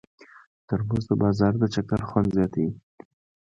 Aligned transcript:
ترموز 0.67 1.03
د 1.07 1.11
بازار 1.23 1.53
د 1.59 1.63
چکر 1.73 2.01
خوند 2.09 2.29
زیاتوي. 2.37 2.69